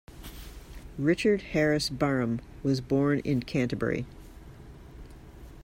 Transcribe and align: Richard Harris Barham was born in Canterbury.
Richard 0.97 1.43
Harris 1.51 1.87
Barham 1.91 2.41
was 2.63 2.81
born 2.81 3.19
in 3.19 3.43
Canterbury. 3.43 4.07